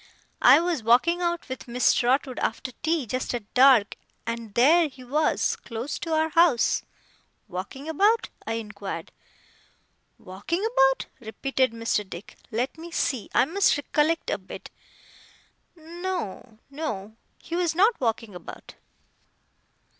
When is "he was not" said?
17.37-18.01